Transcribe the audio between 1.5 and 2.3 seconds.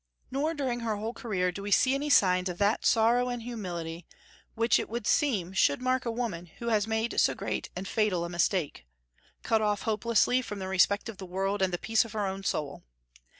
do we see any